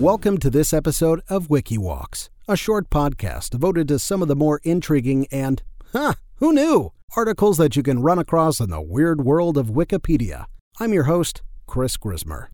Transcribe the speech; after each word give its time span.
Welcome 0.00 0.38
to 0.38 0.50
this 0.50 0.72
episode 0.72 1.22
of 1.28 1.48
WikiWalks, 1.48 2.28
a 2.46 2.56
short 2.56 2.88
podcast 2.88 3.50
devoted 3.50 3.88
to 3.88 3.98
some 3.98 4.22
of 4.22 4.28
the 4.28 4.36
more 4.36 4.60
intriguing 4.62 5.26
and, 5.32 5.60
huh, 5.92 6.12
who 6.36 6.52
knew, 6.52 6.92
articles 7.16 7.56
that 7.56 7.74
you 7.74 7.82
can 7.82 8.00
run 8.00 8.20
across 8.20 8.60
in 8.60 8.70
the 8.70 8.80
weird 8.80 9.24
world 9.24 9.58
of 9.58 9.70
Wikipedia. 9.70 10.44
I'm 10.78 10.92
your 10.92 11.04
host, 11.04 11.42
Chris 11.66 11.96
Grismer. 11.96 12.46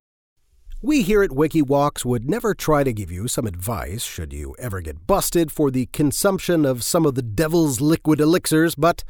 We 0.81 1.03
here 1.03 1.23
at 1.23 1.33
WikiWalks 1.33 2.03
would 2.03 2.31
never 2.31 2.55
try 2.55 2.83
to 2.83 2.95
give 2.95 3.11
you 3.11 3.29
some 3.29 3.47
advice 3.47 4.03
should 4.03 4.33
you 4.33 4.57
ever 4.59 4.81
get 4.81 5.07
busted 5.07 5.53
for 5.53 5.71
the 5.71 5.85
consumption 5.93 6.65
of 6.65 6.83
some 6.83 7.05
of 7.05 7.15
the 7.15 7.21
devil's 7.21 7.79
liquid 7.79 8.21
elixirs, 8.21 8.75
but 8.75 9.05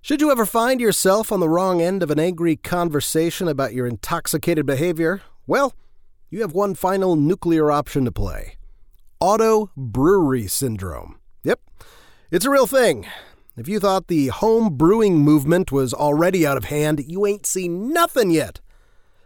should 0.00 0.22
you 0.22 0.30
ever 0.30 0.46
find 0.46 0.80
yourself 0.80 1.30
on 1.30 1.40
the 1.40 1.50
wrong 1.50 1.82
end 1.82 2.02
of 2.02 2.10
an 2.10 2.18
angry 2.18 2.56
conversation 2.56 3.46
about 3.46 3.74
your 3.74 3.86
intoxicated 3.86 4.64
behavior, 4.64 5.20
well, 5.46 5.74
you 6.30 6.42
have 6.42 6.52
one 6.52 6.74
final 6.74 7.16
nuclear 7.16 7.70
option 7.70 8.04
to 8.04 8.12
play 8.12 8.56
auto 9.20 9.70
brewery 9.76 10.46
syndrome. 10.46 11.18
Yep, 11.42 11.60
it's 12.30 12.44
a 12.44 12.50
real 12.50 12.66
thing. 12.66 13.06
If 13.56 13.66
you 13.66 13.80
thought 13.80 14.06
the 14.06 14.28
home 14.28 14.76
brewing 14.76 15.18
movement 15.18 15.72
was 15.72 15.92
already 15.92 16.46
out 16.46 16.56
of 16.56 16.66
hand, 16.66 17.02
you 17.06 17.26
ain't 17.26 17.46
seen 17.46 17.92
nothing 17.92 18.30
yet. 18.30 18.60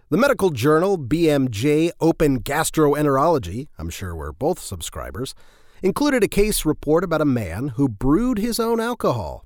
The 0.08 0.16
medical 0.16 0.50
journal 0.50 0.96
BMJ 0.96 1.90
Open 2.00 2.40
Gastroenterology, 2.40 3.68
I'm 3.78 3.90
sure 3.90 4.14
we're 4.14 4.32
both 4.32 4.58
subscribers, 4.58 5.34
included 5.82 6.22
a 6.22 6.28
case 6.28 6.64
report 6.64 7.04
about 7.04 7.20
a 7.20 7.26
man 7.26 7.68
who 7.68 7.88
brewed 7.88 8.38
his 8.38 8.60
own 8.60 8.80
alcohol. 8.80 9.44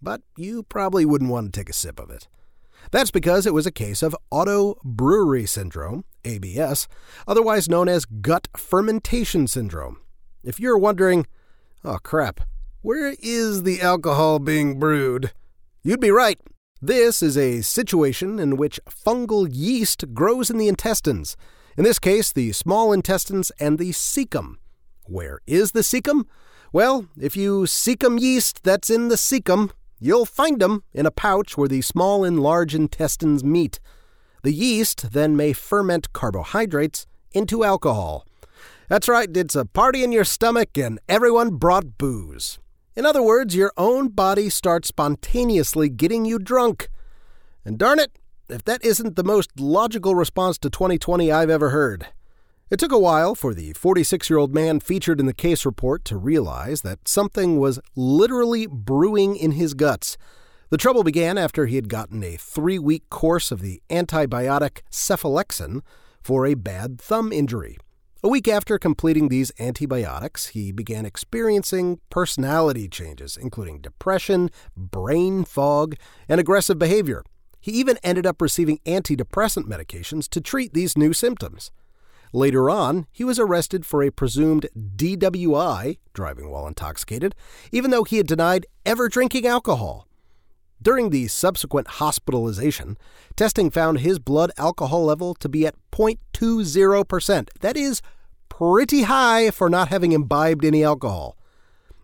But 0.00 0.22
you 0.36 0.62
probably 0.64 1.04
wouldn't 1.04 1.30
want 1.30 1.52
to 1.52 1.60
take 1.60 1.68
a 1.68 1.72
sip 1.72 2.00
of 2.00 2.10
it. 2.10 2.28
That's 2.90 3.10
because 3.10 3.46
it 3.46 3.54
was 3.54 3.66
a 3.66 3.72
case 3.72 4.02
of 4.02 4.16
auto 4.30 4.76
brewery 4.84 5.46
syndrome, 5.46 6.04
ABS, 6.26 6.88
otherwise 7.26 7.68
known 7.68 7.88
as 7.88 8.04
gut 8.04 8.48
fermentation 8.56 9.46
syndrome. 9.46 9.98
If 10.42 10.60
you're 10.60 10.76
wondering, 10.76 11.26
oh 11.84 11.98
crap, 12.02 12.40
where 12.82 13.14
is 13.20 13.62
the 13.62 13.80
alcohol 13.80 14.38
being 14.38 14.78
brewed? 14.78 15.32
You'd 15.82 16.00
be 16.00 16.10
right. 16.10 16.38
This 16.82 17.22
is 17.22 17.38
a 17.38 17.62
situation 17.62 18.38
in 18.38 18.56
which 18.56 18.80
fungal 18.88 19.48
yeast 19.50 20.12
grows 20.12 20.50
in 20.50 20.58
the 20.58 20.68
intestines, 20.68 21.36
in 21.78 21.84
this 21.84 21.98
case, 21.98 22.32
the 22.32 22.52
small 22.52 22.92
intestines 22.92 23.52
and 23.60 23.78
the 23.78 23.90
cecum. 23.90 24.56
Where 25.04 25.40
is 25.46 25.72
the 25.72 25.80
cecum? 25.80 26.24
Well, 26.72 27.06
if 27.18 27.36
you 27.36 27.62
cecum 27.62 28.18
yeast 28.18 28.62
that's 28.62 28.90
in 28.90 29.08
the 29.08 29.16
cecum, 29.16 29.70
You'll 29.98 30.26
find 30.26 30.60
them 30.60 30.82
in 30.92 31.06
a 31.06 31.10
pouch 31.10 31.56
where 31.56 31.68
the 31.68 31.80
small 31.80 32.22
and 32.22 32.38
large 32.38 32.74
intestines 32.74 33.42
meet. 33.42 33.80
The 34.46 34.54
yeast 34.54 35.10
then 35.10 35.36
may 35.36 35.52
ferment 35.52 36.12
carbohydrates 36.12 37.08
into 37.32 37.64
alcohol. 37.64 38.24
That's 38.88 39.08
right, 39.08 39.28
it's 39.36 39.56
a 39.56 39.64
party 39.64 40.04
in 40.04 40.12
your 40.12 40.22
stomach 40.22 40.78
and 40.78 41.00
everyone 41.08 41.56
brought 41.56 41.98
booze. 41.98 42.60
In 42.94 43.04
other 43.04 43.24
words, 43.24 43.56
your 43.56 43.72
own 43.76 44.06
body 44.06 44.48
starts 44.48 44.86
spontaneously 44.86 45.88
getting 45.88 46.24
you 46.24 46.38
drunk. 46.38 46.88
And 47.64 47.76
darn 47.76 47.98
it, 47.98 48.12
if 48.48 48.64
that 48.66 48.84
isn't 48.84 49.16
the 49.16 49.24
most 49.24 49.58
logical 49.58 50.14
response 50.14 50.58
to 50.58 50.70
2020 50.70 51.32
I've 51.32 51.50
ever 51.50 51.70
heard. 51.70 52.06
It 52.70 52.78
took 52.78 52.92
a 52.92 53.00
while 53.00 53.34
for 53.34 53.52
the 53.52 53.72
46 53.72 54.30
year 54.30 54.38
old 54.38 54.54
man 54.54 54.78
featured 54.78 55.18
in 55.18 55.26
the 55.26 55.34
case 55.34 55.66
report 55.66 56.04
to 56.04 56.16
realize 56.16 56.82
that 56.82 57.08
something 57.08 57.58
was 57.58 57.80
literally 57.96 58.68
brewing 58.68 59.34
in 59.34 59.50
his 59.50 59.74
guts. 59.74 60.16
The 60.68 60.76
trouble 60.76 61.04
began 61.04 61.38
after 61.38 61.66
he 61.66 61.76
had 61.76 61.88
gotten 61.88 62.24
a 62.24 62.36
three 62.36 62.78
week 62.80 63.08
course 63.08 63.52
of 63.52 63.60
the 63.60 63.80
antibiotic 63.88 64.80
cephalexin 64.90 65.82
for 66.20 66.44
a 66.44 66.54
bad 66.54 67.00
thumb 67.00 67.32
injury. 67.32 67.76
A 68.24 68.28
week 68.28 68.48
after 68.48 68.76
completing 68.76 69.28
these 69.28 69.52
antibiotics, 69.60 70.48
he 70.48 70.72
began 70.72 71.06
experiencing 71.06 72.00
personality 72.10 72.88
changes, 72.88 73.36
including 73.36 73.80
depression, 73.80 74.50
brain 74.76 75.44
fog, 75.44 75.94
and 76.28 76.40
aggressive 76.40 76.80
behavior. 76.80 77.22
He 77.60 77.70
even 77.70 77.96
ended 78.02 78.26
up 78.26 78.42
receiving 78.42 78.80
antidepressant 78.86 79.68
medications 79.68 80.28
to 80.30 80.40
treat 80.40 80.74
these 80.74 80.98
new 80.98 81.12
symptoms. 81.12 81.70
Later 82.32 82.68
on, 82.68 83.06
he 83.12 83.22
was 83.22 83.38
arrested 83.38 83.86
for 83.86 84.02
a 84.02 84.10
presumed 84.10 84.66
DWI, 84.76 85.98
driving 86.12 86.50
while 86.50 86.66
intoxicated, 86.66 87.36
even 87.70 87.92
though 87.92 88.02
he 88.02 88.16
had 88.16 88.26
denied 88.26 88.66
ever 88.84 89.08
drinking 89.08 89.46
alcohol. 89.46 90.05
During 90.86 91.10
the 91.10 91.26
subsequent 91.26 91.88
hospitalization, 91.88 92.96
testing 93.34 93.70
found 93.70 93.98
his 93.98 94.20
blood 94.20 94.52
alcohol 94.56 95.04
level 95.04 95.34
to 95.34 95.48
be 95.48 95.66
at 95.66 95.74
0.20%. 95.90 97.48
That 97.58 97.76
is 97.76 98.02
pretty 98.48 99.02
high 99.02 99.50
for 99.50 99.68
not 99.68 99.88
having 99.88 100.12
imbibed 100.12 100.64
any 100.64 100.84
alcohol. 100.84 101.36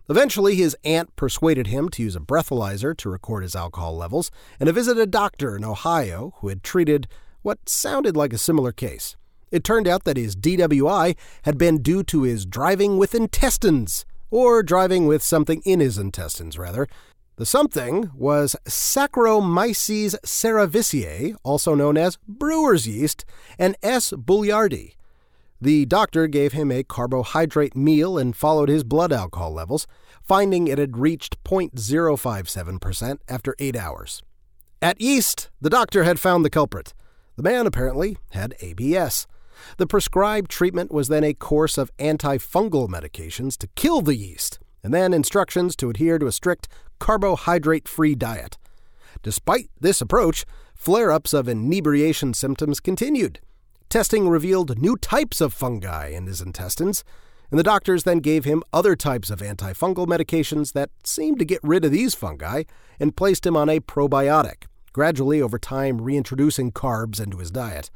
Eventually, 0.09 0.55
his 0.55 0.75
aunt 0.83 1.15
persuaded 1.15 1.67
him 1.67 1.87
to 1.91 2.03
use 2.03 2.17
a 2.17 2.19
breathalyzer 2.19 2.93
to 2.97 3.09
record 3.09 3.43
his 3.43 3.55
alcohol 3.55 3.95
levels 3.95 4.31
and 4.59 4.67
to 4.67 4.73
visit 4.73 4.97
a 4.97 5.05
doctor 5.05 5.55
in 5.55 5.63
Ohio 5.63 6.33
who 6.39 6.49
had 6.49 6.61
treated 6.61 7.07
what 7.41 7.69
sounded 7.69 8.17
like 8.17 8.33
a 8.33 8.37
similar 8.37 8.73
case. 8.73 9.15
It 9.49 9.63
turned 9.63 9.87
out 9.87 10.03
that 10.03 10.17
his 10.17 10.35
DWI 10.35 11.15
had 11.43 11.57
been 11.57 11.81
due 11.81 12.03
to 12.03 12.23
his 12.23 12.45
driving 12.45 12.97
with 12.97 13.15
intestines, 13.15 14.03
or 14.29 14.61
driving 14.61 15.05
with 15.05 15.21
something 15.21 15.61
in 15.63 15.79
his 15.79 15.97
intestines, 15.97 16.57
rather. 16.57 16.87
The 17.35 17.45
something 17.47 18.11
was 18.13 18.55
Saccharomyces 18.65 20.15
cerevisiae, 20.23 21.35
also 21.43 21.73
known 21.73 21.97
as 21.97 22.19
brewer's 22.27 22.87
yeast, 22.87 23.25
and 23.57 23.75
S. 23.81 24.11
boulardii. 24.11 24.93
The 25.59 25.85
doctor 25.85 26.27
gave 26.27 26.53
him 26.53 26.71
a 26.71 26.83
carbohydrate 26.83 27.75
meal 27.75 28.19
and 28.19 28.35
followed 28.35 28.69
his 28.69 28.83
blood 28.83 29.11
alcohol 29.11 29.51
levels, 29.51 29.87
finding 30.21 30.67
it 30.67 30.77
had 30.77 30.97
reached 30.97 31.43
0.057% 31.43 33.17
after 33.27 33.55
eight 33.57 33.75
hours. 33.75 34.21
At 34.79 35.01
yeast, 35.01 35.49
the 35.59 35.69
doctor 35.71 36.03
had 36.03 36.19
found 36.19 36.45
the 36.45 36.51
culprit. 36.51 36.93
The 37.35 37.43
man 37.43 37.65
apparently 37.65 38.17
had 38.31 38.53
ABS. 38.59 39.25
The 39.77 39.87
prescribed 39.87 40.51
treatment 40.51 40.91
was 40.91 41.07
then 41.07 41.23
a 41.23 41.33
course 41.33 41.79
of 41.79 41.95
antifungal 41.97 42.89
medications 42.89 43.57
to 43.57 43.67
kill 43.75 44.01
the 44.01 44.15
yeast, 44.15 44.59
and 44.83 44.93
then 44.93 45.13
instructions 45.13 45.75
to 45.77 45.89
adhere 45.89 46.19
to 46.19 46.27
a 46.27 46.31
strict 46.31 46.67
carbohydrate 47.03 47.85
free 47.85 48.15
diet. 48.15 48.57
Despite 49.23 49.69
this 49.77 49.99
approach, 49.99 50.45
flare 50.73 51.11
ups 51.11 51.33
of 51.33 51.49
inebriation 51.49 52.33
symptoms 52.33 52.79
continued. 52.79 53.41
Testing 53.89 54.29
revealed 54.29 54.81
new 54.81 54.95
types 54.95 55.41
of 55.41 55.51
fungi 55.53 56.07
in 56.07 56.27
his 56.27 56.39
intestines, 56.39 57.03
and 57.51 57.59
the 57.59 57.63
doctors 57.63 58.05
then 58.05 58.19
gave 58.19 58.45
him 58.45 58.63
other 58.71 58.95
types 58.95 59.29
of 59.29 59.39
antifungal 59.39 60.07
medications 60.07 60.71
that 60.71 60.91
seemed 61.03 61.39
to 61.39 61.45
get 61.45 61.59
rid 61.61 61.83
of 61.83 61.91
these 61.91 62.15
fungi 62.15 62.63
and 63.01 63.17
placed 63.17 63.45
him 63.45 63.57
on 63.57 63.67
a 63.67 63.81
probiotic, 63.81 64.67
gradually 64.93 65.41
over 65.41 65.59
time 65.59 65.99
reintroducing 65.99 66.71
carbs 66.71 67.19
into 67.19 67.39
his 67.39 67.51
diet. 67.51 67.91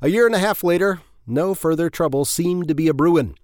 A 0.00 0.06
year 0.06 0.26
and 0.26 0.34
a 0.36 0.38
half 0.38 0.62
later, 0.62 1.00
no 1.26 1.54
further 1.54 1.90
trouble 1.90 2.24
seemed 2.24 2.68
to 2.68 2.74
be 2.76 2.86
a 2.86 2.94
brewin'. 2.94 3.34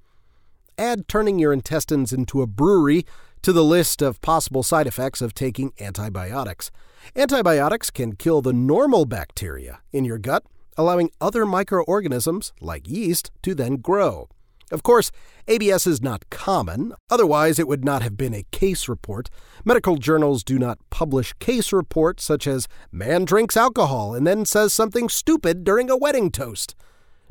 Add 0.79 1.09
turning 1.09 1.41
your 1.41 1.53
intestines 1.53 2.13
into 2.13 2.43
a 2.43 2.47
brewery 2.47 3.05
to 3.43 3.53
the 3.53 3.65
list 3.65 4.03
of 4.03 4.21
possible 4.21 4.63
side 4.63 4.87
effects 4.87 5.21
of 5.21 5.35
taking 5.35 5.73
antibiotics. 5.81 6.71
Antibiotics 7.17 7.91
can 7.91 8.15
kill 8.15 8.43
the 8.43 8.53
normal 8.53 9.05
bacteria 9.05 9.81
in 9.93 10.05
your 10.05 10.19
gut, 10.19 10.45
allowing 10.77 11.11
other 11.21 11.47
microorganisms, 11.47 12.53
like 12.61 12.89
yeast, 12.89 13.31
to 13.43 13.55
then 13.55 13.77
grow. 13.77 14.29
Of 14.71 14.85
course, 14.85 15.11
ABS 15.49 15.87
is 15.87 16.01
not 16.01 16.31
common, 16.31 16.95
otherwise, 17.11 17.59
it 17.59 17.67
would 17.67 17.85
not 17.85 18.03
have 18.03 18.17
been 18.17 18.35
a 18.35 18.45
case 18.53 18.89
report. 18.89 19.29
Medical 19.65 19.97
journals 19.97 20.45
do 20.45 20.59
not 20.59 20.79
publish 20.91 21.33
case 21.41 21.73
reports 21.73 22.23
such 22.23 22.47
as 22.47 22.69
man 22.93 23.25
drinks 23.25 23.57
alcohol 23.57 24.15
and 24.15 24.27
then 24.27 24.45
says 24.45 24.73
something 24.73 25.09
stupid 25.09 25.65
during 25.65 25.91
a 25.91 25.97
wedding 25.97 26.31
toast. 26.31 26.77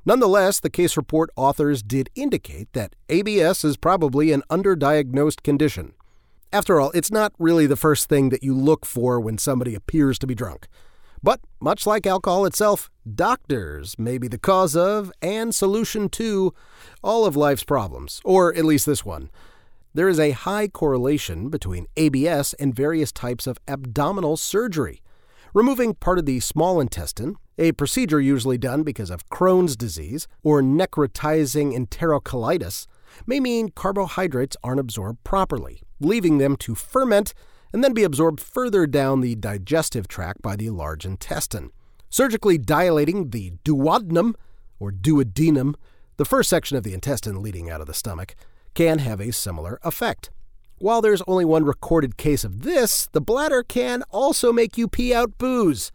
Nonetheless, 0.05 0.59
the 0.59 0.69
case 0.69 0.97
report 0.97 1.29
authors 1.37 1.81
did 1.81 2.09
indicate 2.15 2.71
that 2.73 2.95
ABS 3.07 3.63
is 3.63 3.77
probably 3.77 4.31
an 4.31 4.43
underdiagnosed 4.49 5.41
condition. 5.43 5.93
After 6.51 6.79
all, 6.79 6.89
it's 6.95 7.11
not 7.11 7.33
really 7.37 7.67
the 7.67 7.75
first 7.75 8.09
thing 8.09 8.29
that 8.29 8.43
you 8.43 8.55
look 8.55 8.83
for 8.83 9.19
when 9.19 9.37
somebody 9.37 9.75
appears 9.75 10.17
to 10.19 10.27
be 10.27 10.33
drunk. 10.33 10.67
But 11.21 11.41
much 11.59 11.85
like 11.85 12.07
alcohol 12.07 12.45
itself, 12.45 12.89
doctors 13.13 13.99
may 13.99 14.17
be 14.17 14.27
the 14.27 14.39
cause 14.39 14.75
of 14.75 15.11
and 15.21 15.53
solution 15.53 16.09
to 16.09 16.53
all 17.03 17.25
of 17.25 17.35
life's 17.35 17.63
problems, 17.63 18.19
or 18.23 18.55
at 18.55 18.65
least 18.65 18.87
this 18.87 19.05
one. 19.05 19.29
There 19.93 20.09
is 20.09 20.19
a 20.19 20.31
high 20.31 20.67
correlation 20.67 21.49
between 21.49 21.85
ABS 21.97 22.53
and 22.53 22.75
various 22.75 23.11
types 23.11 23.45
of 23.45 23.59
abdominal 23.67 24.35
surgery. 24.35 25.03
Removing 25.53 25.93
part 25.93 26.17
of 26.17 26.25
the 26.25 26.39
small 26.39 26.79
intestine, 26.79 27.35
a 27.59 27.73
procedure 27.73 28.21
usually 28.21 28.57
done 28.57 28.81
because 28.81 29.11
of 29.11 29.29
Crohn's 29.29 29.75
disease 29.75 30.27
or 30.41 30.63
necrotizing 30.63 31.75
enterocolitis, 31.77 32.87
may 33.25 33.39
mean 33.39 33.69
carbohydrates 33.69 34.57
aren't 34.63 34.79
absorbed 34.79 35.23
properly, 35.23 35.81
leaving 35.99 36.37
them 36.37 36.55
to 36.57 36.75
ferment 36.75 37.33
and 37.71 37.83
then 37.83 37.93
be 37.93 38.03
absorbed 38.03 38.39
further 38.39 38.87
down 38.87 39.21
the 39.21 39.35
digestive 39.35 40.07
tract 40.07 40.41
by 40.41 40.55
the 40.55 40.69
large 40.69 41.05
intestine. 41.05 41.71
Surgically 42.09 42.57
dilating 42.57 43.29
the 43.29 43.51
duodenum 43.63 44.33
or 44.79 44.91
duodenum 44.91 45.75
the 46.19 46.25
first 46.25 46.49
section 46.49 46.75
of 46.75 46.83
the 46.83 46.93
intestine 46.93 47.41
leading 47.41 47.69
out 47.69 47.79
of 47.79 47.87
the 47.87 47.93
stomach, 47.93 48.35
can 48.73 48.99
have 48.99 49.21
a 49.21 49.31
similar 49.31 49.79
effect. 49.83 50.29
While 50.77 51.01
there's 51.01 51.21
only 51.27 51.45
one 51.45 51.63
recorded 51.63 52.17
case 52.17 52.43
of 52.43 52.63
this, 52.63 53.07
the 53.13 53.21
bladder 53.21 53.63
can 53.63 54.03
also 54.11 54.51
make 54.51 54.77
you 54.77 54.89
pee 54.89 55.13
out 55.13 55.37
booze. 55.37 55.93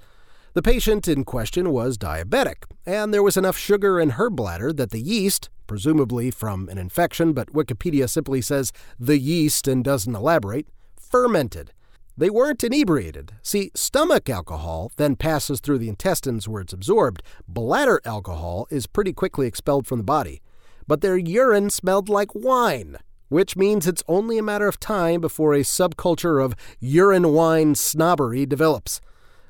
The 0.55 0.63
patient 0.63 1.09
in 1.09 1.25
question 1.25 1.73
was 1.73 1.99
diabetic, 1.99 2.65
and 2.87 3.13
there 3.13 3.23
was 3.23 3.37
enough 3.37 3.59
sugar 3.59 4.01
in 4.01 4.11
her 4.11 4.31
bladder 4.31 4.73
that 4.73 4.93
the 4.93 5.03
yeast, 5.03 5.51
presumably 5.67 6.31
from 6.31 6.69
an 6.69 6.79
infection, 6.79 7.33
but 7.33 7.53
Wikipedia 7.53 8.09
simply 8.09 8.41
says 8.41 8.73
the 8.99 9.19
yeast 9.19 9.67
and 9.69 9.85
doesn't 9.85 10.15
elaborate, 10.15 10.67
fermented. 10.97 11.73
They 12.17 12.31
weren't 12.31 12.63
inebriated. 12.63 13.33
See, 13.43 13.73
stomach 13.75 14.29
alcohol 14.31 14.93
then 14.97 15.17
passes 15.17 15.59
through 15.61 15.79
the 15.79 15.89
intestines 15.89 16.47
where 16.47 16.63
it's 16.63 16.73
absorbed. 16.73 17.23
Bladder 17.49 18.01
alcohol 18.05 18.69
is 18.71 18.87
pretty 18.87 19.13
quickly 19.13 19.49
expelled 19.49 19.87
from 19.87 19.99
the 19.99 20.05
body. 20.05 20.41
But 20.87 21.01
their 21.01 21.17
urine 21.17 21.71
smelled 21.71 22.09
like 22.09 22.35
wine, 22.35 22.99
which 23.29 23.57
means 23.57 23.87
it's 23.87 24.05
only 24.07 24.39
a 24.39 24.45
matter 24.45 24.69
of 24.69 24.79
time 24.79 25.21
before 25.21 25.55
a 25.55 25.61
subculture 25.61 26.45
of 26.45 26.55
urine 26.79 27.33
wine 27.33 27.75
snobbery 27.75 28.47
develops. 28.47 29.01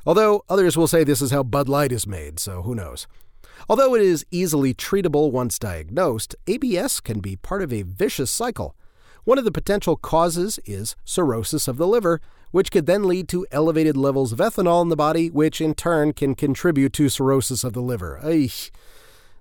Although 0.06 0.42
others 0.48 0.76
will 0.76 0.86
say 0.86 1.04
this 1.04 1.20
is 1.20 1.32
how 1.32 1.42
Bud 1.42 1.68
Light 1.68 1.92
is 1.92 2.06
made, 2.06 2.38
so 2.38 2.62
who 2.62 2.74
knows. 2.74 3.06
Although 3.68 3.94
it 3.94 4.02
is 4.02 4.26
easily 4.30 4.74
treatable 4.74 5.30
once 5.30 5.58
diagnosed, 5.58 6.36
ABS 6.46 7.00
can 7.00 7.20
be 7.20 7.36
part 7.36 7.62
of 7.62 7.72
a 7.72 7.82
vicious 7.82 8.30
cycle. 8.30 8.76
One 9.24 9.38
of 9.38 9.44
the 9.44 9.52
potential 9.52 9.96
causes 9.96 10.58
is 10.66 10.96
cirrhosis 11.04 11.66
of 11.66 11.78
the 11.78 11.86
liver, 11.86 12.20
which 12.50 12.70
could 12.70 12.86
then 12.86 13.04
lead 13.04 13.26
to 13.28 13.46
elevated 13.50 13.96
levels 13.96 14.32
of 14.32 14.38
ethanol 14.38 14.82
in 14.82 14.90
the 14.90 14.96
body, 14.96 15.30
which 15.30 15.60
in 15.60 15.74
turn 15.74 16.12
can 16.12 16.34
contribute 16.34 16.92
to 16.92 17.08
cirrhosis 17.08 17.64
of 17.64 17.72
the 17.72 17.80
liver. 17.80 18.20
Eich. 18.22 18.70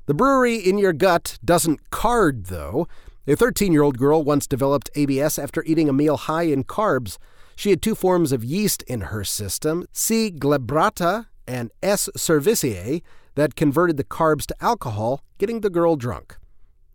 The 0.06 0.14
brewery 0.14 0.56
in 0.56 0.78
your 0.78 0.94
gut 0.94 1.38
doesn't 1.44 1.92
card, 1.92 2.46
though. 2.46 2.88
A 3.28 3.36
13 3.36 3.72
year 3.72 3.84
old 3.84 3.98
girl 3.98 4.24
once 4.24 4.48
developed 4.48 4.90
ABS 4.96 5.38
after 5.38 5.64
eating 5.64 5.88
a 5.88 5.94
meal 5.94 6.18
high 6.18 6.44
in 6.44 6.64
carbs. 6.64 7.18
She 7.56 7.70
had 7.70 7.82
two 7.82 7.96
forms 7.96 8.32
of 8.32 8.44
yeast 8.44 8.84
in 8.84 9.02
her 9.02 9.24
system, 9.24 9.86
C. 9.92 10.32
glabrata 10.32 11.28
and 11.48 11.72
S. 11.82 12.10
cerevisiae, 12.18 13.02
that 13.36 13.56
converted 13.56 13.98
the 13.98 14.04
carbs 14.04 14.46
to 14.48 14.56
alcohol, 14.62 15.24
getting 15.38 15.62
the 15.62 15.70
girl 15.70 15.96
drunk. 15.96 16.38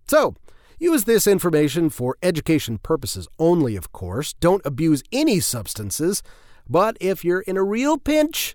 So, 0.08 0.35
Use 0.81 1.05
this 1.05 1.26
information 1.26 1.90
for 1.90 2.17
education 2.23 2.79
purposes 2.79 3.26
only, 3.37 3.75
of 3.75 3.90
course. 3.90 4.35
Don't 4.35 4.64
abuse 4.64 5.02
any 5.11 5.40
substances. 5.40 6.23
But 6.69 6.96
if 7.00 7.25
you're 7.25 7.40
in 7.40 7.56
a 7.56 7.64
real 7.64 7.99
pinch 7.99 8.55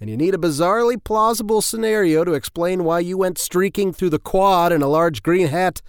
and 0.00 0.08
you 0.08 0.16
need 0.16 0.34
a 0.34 0.38
bizarrely 0.38 1.02
plausible 1.02 1.60
scenario 1.60 2.22
to 2.24 2.34
explain 2.34 2.84
why 2.84 3.00
you 3.00 3.18
went 3.18 3.38
streaking 3.38 3.92
through 3.92 4.10
the 4.10 4.20
quad 4.20 4.70
in 4.70 4.82
a 4.82 4.88
large 4.88 5.20
green 5.24 5.48
hat, 5.48 5.82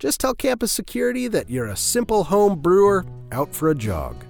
just 0.00 0.18
tell 0.18 0.34
campus 0.34 0.72
security 0.72 1.28
that 1.28 1.48
you're 1.48 1.66
a 1.66 1.76
simple 1.76 2.24
home 2.24 2.60
brewer 2.60 3.06
out 3.30 3.54
for 3.54 3.70
a 3.70 3.76
jog. 3.76 4.24